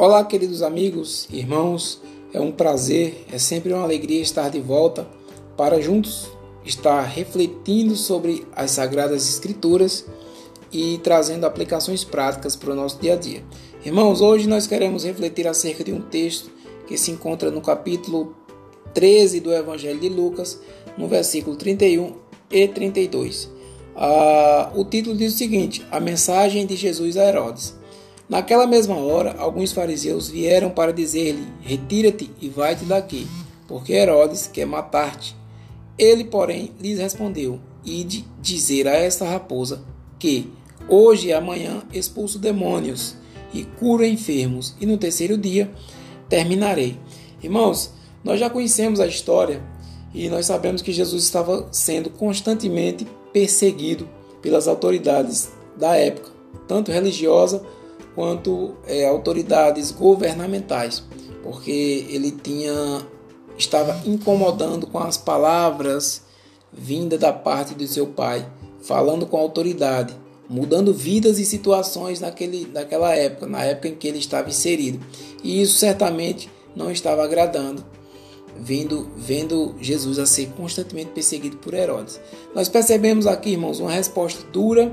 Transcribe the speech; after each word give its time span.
Olá, 0.00 0.22
queridos 0.22 0.62
amigos, 0.62 1.26
irmãos, 1.28 2.00
é 2.32 2.40
um 2.40 2.52
prazer, 2.52 3.24
é 3.32 3.36
sempre 3.36 3.72
uma 3.72 3.82
alegria 3.82 4.22
estar 4.22 4.48
de 4.48 4.60
volta 4.60 5.04
para 5.56 5.80
juntos 5.80 6.30
estar 6.64 7.02
refletindo 7.02 7.96
sobre 7.96 8.46
as 8.54 8.70
Sagradas 8.70 9.28
Escrituras 9.28 10.06
e 10.72 11.00
trazendo 11.02 11.46
aplicações 11.46 12.04
práticas 12.04 12.54
para 12.54 12.70
o 12.70 12.76
nosso 12.76 13.00
dia 13.00 13.14
a 13.14 13.16
dia. 13.16 13.42
Irmãos, 13.84 14.20
hoje 14.20 14.48
nós 14.48 14.68
queremos 14.68 15.02
refletir 15.02 15.48
acerca 15.48 15.82
de 15.82 15.92
um 15.92 16.00
texto 16.00 16.48
que 16.86 16.96
se 16.96 17.10
encontra 17.10 17.50
no 17.50 17.60
capítulo 17.60 18.36
13 18.94 19.40
do 19.40 19.52
Evangelho 19.52 19.98
de 19.98 20.08
Lucas, 20.08 20.60
no 20.96 21.08
versículo 21.08 21.56
31 21.56 22.12
e 22.52 22.68
32. 22.68 23.50
Ah, 23.96 24.70
o 24.76 24.84
título 24.84 25.16
diz 25.16 25.34
o 25.34 25.36
seguinte: 25.36 25.84
A 25.90 25.98
mensagem 25.98 26.64
de 26.66 26.76
Jesus 26.76 27.16
a 27.16 27.24
Herodes. 27.24 27.77
Naquela 28.28 28.66
mesma 28.66 28.96
hora, 28.96 29.34
alguns 29.38 29.72
fariseus 29.72 30.28
vieram 30.28 30.70
para 30.70 30.92
dizer-lhe: 30.92 31.46
Retira-te 31.62 32.30
e 32.40 32.48
vai-te 32.48 32.84
daqui, 32.84 33.26
porque 33.66 33.94
Herodes 33.94 34.46
quer 34.46 34.66
matar-te. 34.66 35.34
Ele, 35.98 36.24
porém, 36.24 36.72
lhes 36.78 36.98
respondeu: 36.98 37.58
Ide 37.84 38.24
dizer 38.40 38.86
a 38.86 38.92
esta 38.92 39.24
raposa 39.24 39.82
que 40.18 40.52
hoje 40.88 41.28
e 41.28 41.32
amanhã 41.32 41.82
expulso 41.92 42.38
demônios 42.38 43.16
e 43.52 43.64
curo 43.64 44.04
enfermos, 44.04 44.76
e 44.78 44.84
no 44.84 44.98
terceiro 44.98 45.38
dia 45.38 45.70
terminarei. 46.28 46.98
Irmãos, 47.42 47.90
nós 48.22 48.38
já 48.38 48.50
conhecemos 48.50 49.00
a 49.00 49.06
história 49.06 49.62
e 50.12 50.28
nós 50.28 50.44
sabemos 50.46 50.82
que 50.82 50.92
Jesus 50.92 51.24
estava 51.24 51.68
sendo 51.70 52.10
constantemente 52.10 53.06
perseguido 53.32 54.08
pelas 54.42 54.68
autoridades 54.68 55.50
da 55.76 55.96
época, 55.96 56.30
tanto 56.66 56.92
religiosa 56.92 57.64
quanto 58.18 58.74
é, 58.84 59.06
autoridades 59.06 59.92
governamentais, 59.92 61.04
porque 61.40 62.04
ele 62.10 62.32
tinha 62.32 63.06
estava 63.56 63.96
incomodando 64.04 64.88
com 64.88 64.98
as 64.98 65.16
palavras 65.16 66.22
vindas 66.72 67.20
da 67.20 67.32
parte 67.32 67.74
do 67.74 67.86
seu 67.86 68.08
pai, 68.08 68.44
falando 68.82 69.24
com 69.24 69.36
autoridade, 69.36 70.16
mudando 70.50 70.92
vidas 70.92 71.38
e 71.38 71.44
situações 71.44 72.18
naquele, 72.18 72.66
naquela 72.66 73.14
época, 73.14 73.46
na 73.46 73.62
época 73.62 73.86
em 73.86 73.94
que 73.94 74.08
ele 74.08 74.18
estava 74.18 74.48
inserido. 74.48 74.98
E 75.44 75.62
isso 75.62 75.78
certamente 75.78 76.50
não 76.74 76.90
estava 76.90 77.22
agradando, 77.22 77.84
vendo, 78.58 79.12
vendo 79.16 79.76
Jesus 79.80 80.18
a 80.18 80.26
ser 80.26 80.48
constantemente 80.56 81.12
perseguido 81.12 81.58
por 81.58 81.72
Herodes. 81.72 82.20
Nós 82.52 82.68
percebemos 82.68 83.28
aqui, 83.28 83.50
irmãos, 83.50 83.78
uma 83.78 83.92
resposta 83.92 84.44
dura, 84.50 84.90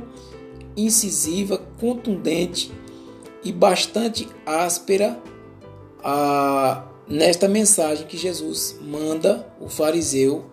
incisiva, 0.77 1.59
contundente 1.79 2.71
e 3.45 3.51
bastante 3.51 4.27
áspera 4.45 5.17
a, 6.03 6.83
nesta 7.07 7.47
mensagem 7.47 8.07
que 8.07 8.17
Jesus 8.17 8.75
manda 8.81 9.47
o 9.61 9.69
fariseu 9.69 10.45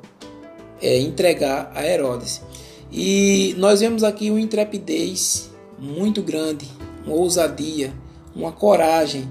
é, 0.80 0.98
entregar 1.00 1.72
a 1.74 1.84
Herodes. 1.86 2.42
E 2.90 3.54
nós 3.56 3.80
vemos 3.80 4.04
aqui 4.04 4.30
uma 4.30 4.40
intrepidez 4.40 5.50
muito 5.78 6.22
grande, 6.22 6.68
uma 7.06 7.16
ousadia, 7.16 7.94
uma 8.36 8.52
coragem 8.52 9.26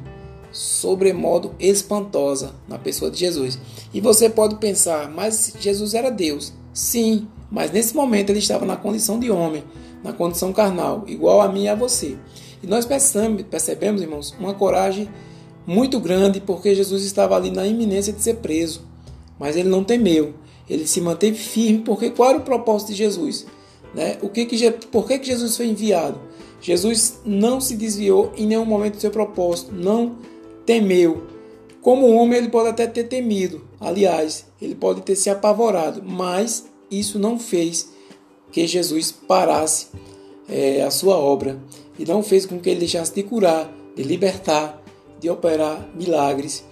sobremodo 0.51 1.55
espantosa 1.59 2.55
na 2.67 2.79
pessoa 2.79 3.11
de 3.11 3.19
Jesus. 3.19 3.59
E 3.93 4.01
você 4.01 4.27
pode 4.27 4.55
pensar, 4.55 5.09
mas 5.09 5.53
Jesus 5.59 5.93
era 5.93 6.09
Deus. 6.09 6.51
Sim, 6.73 7.27
mas 7.51 7.71
nesse 7.71 7.95
momento 7.95 8.31
ele 8.31 8.39
estava 8.39 8.65
na 8.65 8.75
condição 8.75 9.19
de 9.19 9.29
homem, 9.29 9.63
na 10.03 10.11
condição 10.11 10.51
carnal, 10.51 11.03
igual 11.07 11.41
a 11.41 11.47
mim 11.47 11.63
e 11.63 11.67
a 11.67 11.75
você. 11.75 12.17
E 12.63 12.67
nós 12.67 12.85
percebemos, 12.85 13.43
percebemos, 13.43 14.01
irmãos, 14.01 14.35
uma 14.39 14.53
coragem 14.53 15.09
muito 15.65 15.99
grande, 15.99 16.39
porque 16.39 16.75
Jesus 16.75 17.03
estava 17.03 17.35
ali 17.35 17.51
na 17.51 17.65
iminência 17.65 18.13
de 18.13 18.21
ser 18.21 18.37
preso. 18.37 18.81
Mas 19.39 19.55
ele 19.55 19.69
não 19.69 19.83
temeu, 19.83 20.33
ele 20.69 20.85
se 20.85 21.01
manteve 21.01 21.37
firme, 21.37 21.79
porque 21.79 22.11
qual 22.11 22.29
era 22.29 22.37
o 22.37 22.43
propósito 22.43 22.89
de 22.89 22.95
Jesus? 22.95 23.45
Né? 23.93 24.17
O 24.21 24.29
que 24.29 24.45
que, 24.45 24.71
por 24.71 25.07
que, 25.07 25.19
que 25.19 25.27
Jesus 25.27 25.57
foi 25.57 25.67
enviado? 25.67 26.19
Jesus 26.61 27.19
não 27.25 27.59
se 27.59 27.75
desviou 27.75 28.31
em 28.37 28.45
nenhum 28.45 28.65
momento 28.65 28.95
do 28.95 29.01
seu 29.01 29.09
propósito, 29.09 29.73
não 29.73 30.17
temeu. 30.65 31.23
Como 31.81 32.11
homem, 32.11 32.37
ele 32.37 32.49
pode 32.49 32.69
até 32.69 32.85
ter 32.85 33.05
temido, 33.05 33.65
aliás, 33.79 34.45
ele 34.61 34.75
pode 34.75 35.01
ter 35.01 35.15
se 35.15 35.31
apavorado, 35.31 36.03
mas 36.05 36.65
isso 36.91 37.17
não 37.17 37.39
fez 37.39 37.91
que 38.51 38.67
Jesus 38.67 39.11
parasse 39.11 39.87
é, 40.51 40.83
a 40.83 40.91
sua 40.91 41.15
obra 41.15 41.57
e 41.97 42.05
não 42.05 42.21
fez 42.21 42.45
com 42.45 42.59
que 42.59 42.69
ele 42.69 42.81
deixasse 42.81 43.13
de 43.15 43.23
curar, 43.23 43.71
de 43.95 44.03
libertar, 44.03 44.81
de 45.19 45.29
operar 45.29 45.89
milagres 45.95 46.63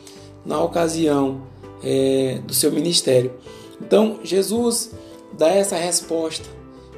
na 0.46 0.62
ocasião 0.62 1.44
é, 1.84 2.40
do 2.46 2.54
seu 2.54 2.72
ministério. 2.72 3.34
Então, 3.82 4.20
Jesus 4.24 4.92
dá 5.38 5.50
essa 5.50 5.78
resposta 5.78 6.46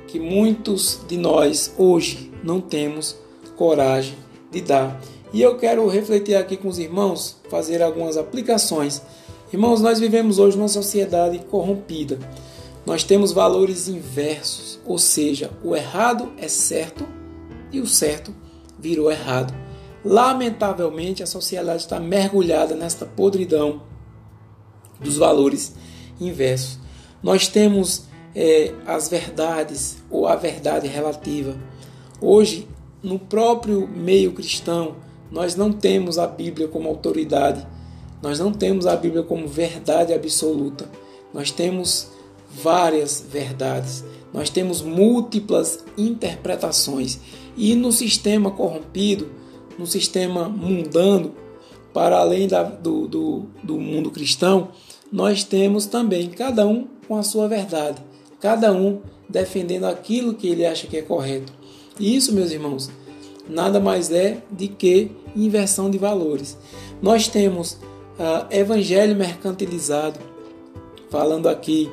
que 0.08 0.20
muitos 0.20 1.00
de 1.08 1.18
nós 1.18 1.74
hoje 1.78 2.32
não 2.44 2.60
temos 2.60 3.16
coragem 3.56 4.16
de 4.52 4.62
dar. 4.62 5.00
E 5.34 5.42
eu 5.42 5.58
quero 5.58 5.88
refletir 5.88 6.36
aqui 6.36 6.58
com 6.58 6.68
os 6.68 6.80
irmãos, 6.80 7.38
fazer 7.50 7.82
algumas 7.82 8.18
aplicações. 8.18 9.02
Irmãos, 9.54 9.80
nós 9.80 10.00
vivemos 10.00 10.40
hoje 10.40 10.58
numa 10.58 10.68
sociedade 10.68 11.40
corrompida. 11.50 12.20
Nós 12.86 13.04
temos 13.04 13.32
valores 13.32 13.88
inversos, 13.88 14.71
ou 14.86 14.98
seja, 14.98 15.52
o 15.64 15.76
errado 15.76 16.32
é 16.38 16.48
certo 16.48 17.08
e 17.72 17.80
o 17.80 17.88
certo 17.88 18.34
virou 18.80 19.12
errado. 19.12 19.54
Lamentavelmente, 20.04 21.22
a 21.22 21.28
sociedade 21.28 21.84
está 21.84 22.00
mergulhada 22.00 22.76
nesta 22.76 23.06
podridão 23.06 23.84
dos 25.00 25.18
valores 25.18 25.76
inversos. 26.20 26.80
Nós 27.22 27.48
temos 27.48 28.06
é, 28.36 28.74
as 28.86 29.08
verdades 29.08 29.98
ou 30.10 30.28
a 30.28 30.36
verdade 30.36 30.88
relativa. 30.88 31.56
Hoje, 32.20 32.68
no 33.04 33.20
próprio 33.20 33.88
meio 33.88 34.34
cristão, 34.34 34.96
nós 35.32 35.56
não 35.56 35.72
temos 35.72 36.18
a 36.18 36.28
Bíblia 36.28 36.68
como 36.68 36.90
autoridade, 36.90 37.66
nós 38.22 38.40
não 38.40 38.52
temos 38.52 38.86
a 38.86 38.96
Bíblia 38.96 39.24
como 39.24 39.48
verdade 39.48 40.14
absoluta. 40.14 40.90
Nós 41.34 41.52
temos 41.52 42.12
várias 42.54 43.24
verdades, 43.28 44.04
nós 44.34 44.50
temos 44.50 44.82
múltiplas 44.82 45.84
interpretações. 45.98 47.20
E 47.56 47.76
no 47.76 47.92
sistema 47.92 48.52
corrompido, 48.52 49.30
no 49.78 49.86
sistema 49.86 50.48
mundano, 50.48 51.34
para 51.94 52.18
além 52.18 52.48
da, 52.48 52.64
do, 52.64 53.08
do, 53.08 53.46
do 53.62 53.80
mundo 53.80 54.12
cristão, 54.12 54.70
nós 55.12 55.44
temos 55.44 55.86
também 55.86 56.30
cada 56.30 56.66
um 56.66 56.88
com 57.08 57.18
a 57.18 57.24
sua 57.24 57.48
verdade, 57.48 58.02
cada 58.40 58.72
um 58.72 59.02
defendendo 59.28 59.86
aquilo 59.86 60.34
que 60.34 60.48
ele 60.48 60.66
acha 60.66 60.88
que 60.88 60.98
é 60.98 61.02
correto. 61.02 61.52
E 62.00 62.16
isso, 62.16 62.34
meus 62.34 62.52
irmãos, 62.52 62.90
nada 63.50 63.80
mais 63.80 64.10
é 64.12 64.42
de 64.50 64.68
que 64.68 65.12
inversão 65.36 65.90
de 65.90 65.98
valores. 65.98 66.58
Nós 67.02 67.28
temos 67.28 67.74
uh, 67.74 68.48
evangelho 68.50 69.16
mercantilizado, 69.16 70.20
falando 71.10 71.50
aqui 71.50 71.90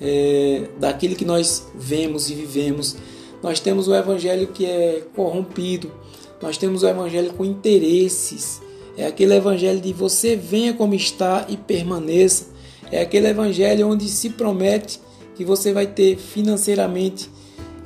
é, 0.00 0.68
daquilo 0.78 1.14
que 1.14 1.24
nós 1.24 1.66
vemos 1.74 2.30
e 2.30 2.34
vivemos. 2.34 2.96
Nós 3.42 3.60
temos 3.60 3.88
o 3.88 3.94
evangelho 3.94 4.48
que 4.48 4.64
é 4.64 5.02
corrompido, 5.14 5.92
nós 6.40 6.56
temos 6.56 6.82
o 6.82 6.88
evangelho 6.88 7.32
com 7.34 7.44
interesses. 7.44 8.60
É 8.96 9.06
aquele 9.06 9.34
evangelho 9.34 9.80
de 9.80 9.92
você 9.92 10.36
venha 10.36 10.72
como 10.72 10.94
está 10.94 11.46
e 11.48 11.56
permaneça. 11.56 12.46
É 12.90 13.00
aquele 13.00 13.28
evangelho 13.28 13.88
onde 13.88 14.08
se 14.08 14.30
promete 14.30 15.00
que 15.34 15.44
você 15.44 15.72
vai 15.72 15.86
ter 15.86 16.16
financeiramente 16.16 17.30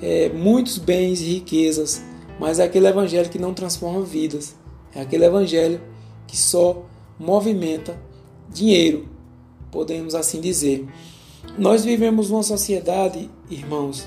é, 0.01 0.29
muitos 0.29 0.79
bens 0.79 1.21
e 1.21 1.25
riquezas, 1.25 2.03
mas 2.39 2.59
é 2.59 2.65
aquele 2.65 2.87
evangelho 2.87 3.29
que 3.29 3.39
não 3.39 3.53
transforma 3.53 4.03
vidas. 4.03 4.55
É 4.95 5.01
aquele 5.01 5.25
evangelho 5.25 5.81
que 6.27 6.37
só 6.37 6.87
movimenta 7.19 8.01
dinheiro, 8.49 9.09
podemos 9.71 10.15
assim 10.15 10.41
dizer. 10.41 10.87
Nós 11.59 11.85
vivemos 11.85 12.31
numa 12.31 12.43
sociedade, 12.43 13.29
irmãos, 13.51 14.07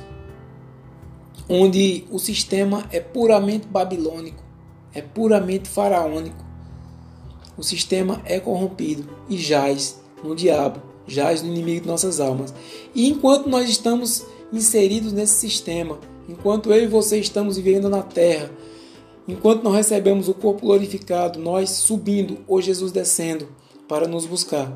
onde 1.49 2.05
o 2.09 2.17
sistema 2.17 2.85
é 2.89 2.99
puramente 2.99 3.67
babilônico, 3.67 4.43
é 4.93 5.01
puramente 5.01 5.69
faraônico. 5.69 6.43
O 7.57 7.61
sistema 7.61 8.21
é 8.25 8.39
corrompido 8.39 9.07
e 9.29 9.37
jaz 9.37 10.01
no 10.23 10.35
diabo, 10.35 10.81
jaz 11.05 11.41
no 11.41 11.49
inimigo 11.49 11.81
de 11.81 11.87
nossas 11.87 12.19
almas. 12.19 12.53
E 12.95 13.07
enquanto 13.07 13.49
nós 13.49 13.69
estamos 13.69 14.25
inseridos 14.51 15.11
nesse 15.11 15.35
sistema, 15.35 15.99
enquanto 16.27 16.71
eu 16.71 16.83
e 16.83 16.87
você 16.87 17.19
estamos 17.19 17.57
vivendo 17.57 17.89
na 17.89 18.01
terra, 18.01 18.49
enquanto 19.27 19.63
não 19.63 19.71
recebemos 19.71 20.29
o 20.29 20.33
corpo 20.33 20.61
glorificado, 20.61 21.39
nós 21.39 21.69
subindo 21.69 22.39
ou 22.47 22.61
Jesus 22.61 22.91
descendo 22.91 23.49
para 23.87 24.07
nos 24.07 24.25
buscar, 24.25 24.71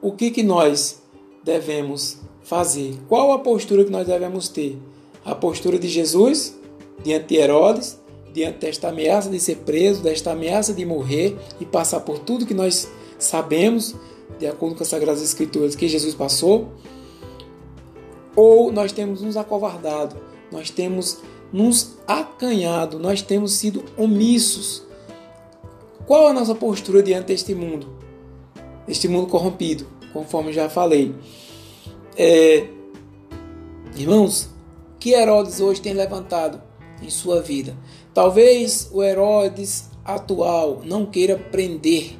o 0.00 0.10
que 0.10 0.30
que 0.30 0.42
nós 0.42 1.01
devemos 1.44 2.18
fazer? 2.42 2.98
Qual 3.08 3.32
a 3.32 3.38
postura 3.38 3.84
que 3.84 3.90
nós 3.90 4.06
devemos 4.06 4.48
ter? 4.48 4.78
A 5.24 5.34
postura 5.34 5.78
de 5.78 5.88
Jesus 5.88 6.56
diante 7.02 7.26
de 7.28 7.36
Herodes, 7.36 8.00
diante 8.32 8.58
desta 8.58 8.88
ameaça 8.88 9.28
de 9.28 9.38
ser 9.38 9.56
preso, 9.58 10.02
desta 10.02 10.32
ameaça 10.32 10.72
de 10.72 10.84
morrer 10.84 11.36
e 11.60 11.66
passar 11.66 12.00
por 12.00 12.18
tudo 12.18 12.46
que 12.46 12.54
nós 12.54 12.88
sabemos, 13.18 13.94
de 14.38 14.46
acordo 14.46 14.76
com 14.76 14.82
as 14.82 14.88
Sagradas 14.88 15.22
Escrituras, 15.22 15.76
que 15.76 15.88
Jesus 15.88 16.14
passou, 16.14 16.68
ou 18.34 18.72
nós 18.72 18.92
temos 18.92 19.20
nos 19.20 19.36
acovardado, 19.36 20.16
nós 20.50 20.70
temos 20.70 21.18
nos 21.52 21.96
acanhado, 22.06 22.98
nós 22.98 23.20
temos 23.20 23.52
sido 23.52 23.84
omissos. 23.96 24.82
Qual 26.06 26.26
a 26.26 26.32
nossa 26.32 26.54
postura 26.54 27.02
diante 27.02 27.26
deste 27.26 27.54
mundo? 27.54 27.86
Este 28.88 29.06
mundo 29.06 29.26
corrompido, 29.28 29.86
conforme 30.12 30.52
já 30.52 30.68
falei. 30.68 31.14
É, 32.16 32.66
irmãos, 33.96 34.48
que 34.98 35.12
Herodes 35.12 35.60
hoje 35.60 35.80
tem 35.80 35.94
levantado 35.94 36.60
em 37.02 37.10
sua 37.10 37.40
vida? 37.40 37.76
Talvez 38.14 38.88
o 38.92 39.02
Herodes 39.02 39.90
atual 40.04 40.82
não 40.84 41.06
queira 41.06 41.36
prender 41.36 42.16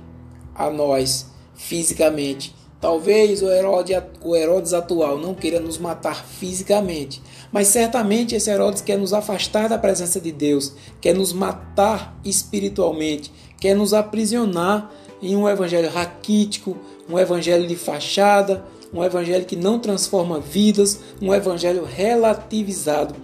a 0.55 0.71
nós 0.71 1.27
fisicamente, 1.55 2.55
Talvez 2.83 3.43
o 3.43 3.49
Herodes, 3.49 3.97
o 4.25 4.35
Herodes 4.35 4.73
atual 4.73 5.17
não 5.17 5.37
queira 5.37 5.61
nos 5.61 5.79
matar 5.79 6.27
fisicamente, 6.27 7.23
mas 7.53 7.69
certamente 7.69 8.35
esse 8.35 8.51
Herodes 8.51 8.83
quer 8.83 8.99
nos 8.99 9.13
afastar 9.13 9.69
da 9.69 9.79
presença 9.79 10.21
de 10.21 10.33
Deus, 10.33 10.73
quer 11.01 11.15
nos 11.15 11.33
matar 11.33 12.19
espiritualmente, 12.25 13.31
quer 13.61 13.77
nos 13.77 13.95
aprisionar 13.95 14.91
em 15.23 15.37
um 15.37 15.49
evangelho 15.49 15.89
raquítico, 15.89 16.77
um 17.09 17.19
evangelho 17.19 17.67
de 17.67 17.77
fachada, 17.77 18.65
um 18.93 19.03
evangelho 19.03 19.45
que 19.45 19.57
não 19.57 19.79
transforma 19.79 20.41
vidas, 20.41 21.01
um 21.21 21.33
evangelho 21.33 21.85
relativizado. 21.85 23.15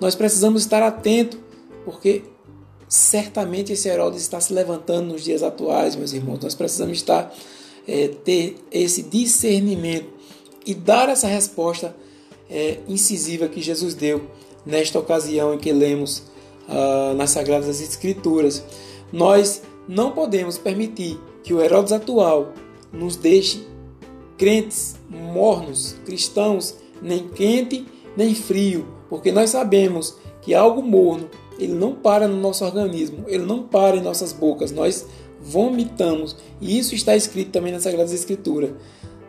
Nós 0.00 0.14
precisamos 0.14 0.62
estar 0.62 0.82
atentos, 0.82 1.38
porque 1.84 2.22
certamente 2.88 3.72
esse 3.72 3.88
Herodes 3.88 4.22
está 4.22 4.40
se 4.40 4.52
levantando 4.52 5.12
nos 5.12 5.24
dias 5.24 5.42
atuais, 5.42 5.96
meus 5.96 6.12
irmãos. 6.12 6.38
Nós 6.40 6.54
precisamos 6.54 6.98
estar 6.98 7.34
é, 7.86 8.08
ter 8.08 8.56
esse 8.70 9.02
discernimento 9.02 10.08
e 10.64 10.74
dar 10.74 11.08
essa 11.08 11.26
resposta 11.26 11.94
é, 12.48 12.78
incisiva 12.88 13.48
que 13.48 13.60
Jesus 13.60 13.94
deu 13.94 14.22
nesta 14.64 14.98
ocasião 14.98 15.54
em 15.54 15.58
que 15.58 15.72
lemos 15.72 16.22
ah, 16.68 17.12
nas 17.16 17.30
Sagradas 17.30 17.80
Escrituras. 17.80 18.62
Nós 19.12 19.62
não 19.88 20.12
podemos 20.12 20.56
permitir 20.58 21.18
que 21.42 21.52
o 21.52 21.60
Herodes 21.60 21.92
atual 21.92 22.52
nos 22.92 23.16
deixe 23.16 23.66
crentes, 24.36 24.96
mornos, 25.08 25.96
cristãos, 26.04 26.76
nem 27.00 27.28
quente 27.28 27.86
nem 28.16 28.34
frio, 28.34 28.86
porque 29.08 29.32
nós 29.32 29.50
sabemos 29.50 30.16
que 30.42 30.54
algo 30.54 30.82
morno 30.82 31.28
ele 31.58 31.72
não 31.72 31.94
para 31.94 32.26
no 32.26 32.36
nosso 32.36 32.64
organismo, 32.64 33.24
ele 33.26 33.44
não 33.44 33.62
para 33.62 33.96
em 33.96 34.02
nossas 34.02 34.32
bocas. 34.32 34.72
Nós 34.72 35.06
vomitamos. 35.40 36.36
E 36.60 36.78
isso 36.78 36.94
está 36.94 37.14
escrito 37.14 37.50
também 37.50 37.72
nas 37.72 37.82
Sagradas 37.82 38.12
Escrituras. 38.12 38.72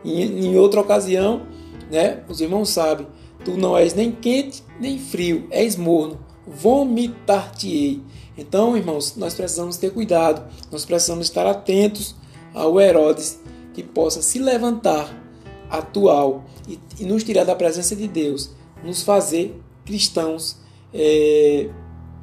Em, 0.03 0.21
em 0.45 0.57
outra 0.57 0.81
ocasião, 0.81 1.43
né, 1.91 2.23
os 2.27 2.41
irmãos 2.41 2.69
sabem, 2.69 3.07
tu 3.43 3.51
não 3.51 3.77
és 3.77 3.93
nem 3.93 4.11
quente 4.11 4.63
nem 4.79 4.97
frio, 4.97 5.47
és 5.51 5.75
morno, 5.75 6.19
vomitar-te-ei. 6.45 8.01
Então, 8.37 8.75
irmãos, 8.75 9.15
nós 9.15 9.33
precisamos 9.33 9.77
ter 9.77 9.91
cuidado, 9.91 10.43
nós 10.71 10.85
precisamos 10.85 11.27
estar 11.27 11.45
atentos 11.45 12.15
ao 12.53 12.79
Herodes 12.79 13.39
que 13.73 13.83
possa 13.83 14.21
se 14.21 14.39
levantar 14.39 15.21
atual 15.69 16.43
e, 16.67 16.79
e 16.99 17.05
nos 17.05 17.23
tirar 17.23 17.43
da 17.43 17.55
presença 17.55 17.95
de 17.95 18.07
Deus, 18.07 18.51
nos 18.83 19.03
fazer 19.03 19.59
cristãos 19.85 20.57
é, 20.93 21.69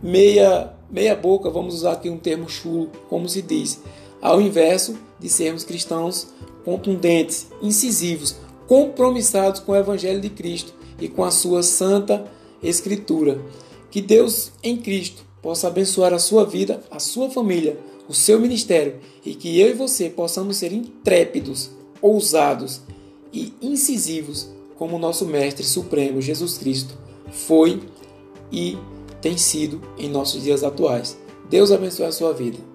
meia 0.02 0.74
meia 0.90 1.14
boca, 1.14 1.48
vamos 1.48 1.74
usar 1.76 1.92
aqui 1.92 2.10
um 2.10 2.18
termo 2.18 2.48
chulo, 2.48 2.90
como 3.08 3.28
se 3.28 3.40
diz, 3.40 3.80
ao 4.20 4.40
inverso 4.40 4.96
de 5.18 5.28
sermos 5.28 5.62
cristãos 5.62 6.28
contundentes, 6.64 7.48
incisivos, 7.62 8.36
compromissados 8.66 9.60
com 9.60 9.72
o 9.72 9.76
Evangelho 9.76 10.20
de 10.20 10.28
Cristo 10.28 10.74
e 11.00 11.08
com 11.08 11.24
a 11.24 11.30
sua 11.30 11.62
santa 11.62 12.24
Escritura. 12.62 13.40
Que 13.90 14.00
Deus 14.00 14.52
em 14.62 14.76
Cristo 14.76 15.24
possa 15.42 15.68
abençoar 15.68 16.12
a 16.12 16.18
sua 16.18 16.44
vida, 16.44 16.82
a 16.90 16.98
sua 16.98 17.30
família, 17.30 17.78
o 18.08 18.14
seu 18.14 18.40
ministério 18.40 19.00
e 19.24 19.34
que 19.34 19.58
eu 19.58 19.70
e 19.70 19.72
você 19.72 20.08
possamos 20.08 20.56
ser 20.56 20.72
intrépidos, 20.72 21.70
ousados 22.00 22.80
e 23.32 23.52
incisivos 23.60 24.48
como 24.76 24.98
nosso 24.98 25.26
Mestre 25.26 25.64
Supremo 25.64 26.20
Jesus 26.20 26.58
Cristo 26.58 26.96
foi 27.30 27.80
e 28.50 28.76
tem 29.20 29.36
sido 29.36 29.80
em 29.98 30.08
nossos 30.08 30.42
dias 30.42 30.64
atuais. 30.64 31.18
Deus 31.48 31.70
abençoe 31.70 32.06
a 32.06 32.12
sua 32.12 32.32
vida. 32.32 32.69